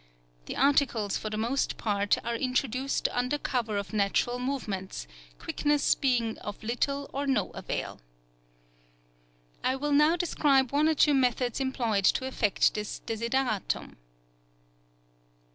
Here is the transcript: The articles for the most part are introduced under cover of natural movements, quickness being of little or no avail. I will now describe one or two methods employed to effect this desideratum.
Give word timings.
The 0.47 0.55
articles 0.57 1.15
for 1.15 1.29
the 1.29 1.37
most 1.37 1.77
part 1.77 2.17
are 2.25 2.35
introduced 2.35 3.07
under 3.11 3.37
cover 3.37 3.77
of 3.77 3.93
natural 3.93 4.39
movements, 4.39 5.05
quickness 5.37 5.93
being 5.93 6.39
of 6.39 6.63
little 6.63 7.07
or 7.13 7.27
no 7.27 7.51
avail. 7.51 8.01
I 9.63 9.75
will 9.75 9.93
now 9.93 10.15
describe 10.15 10.71
one 10.71 10.89
or 10.89 10.95
two 10.95 11.13
methods 11.13 11.59
employed 11.59 12.05
to 12.05 12.25
effect 12.25 12.73
this 12.73 12.97
desideratum. 13.05 13.97